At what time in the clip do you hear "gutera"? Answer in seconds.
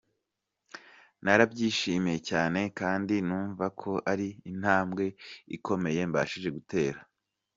6.57-6.99